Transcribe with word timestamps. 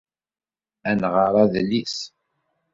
Ad 0.89 0.97
nɣer 0.99 1.33
adlis. 1.43 1.97